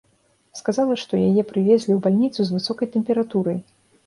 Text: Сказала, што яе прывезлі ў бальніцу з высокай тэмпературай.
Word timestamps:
Сказала, 0.59 0.95
што 1.01 1.19
яе 1.27 1.43
прывезлі 1.51 1.91
ў 1.97 1.99
бальніцу 2.07 2.39
з 2.49 2.57
высокай 2.57 2.91
тэмпературай. 2.97 3.63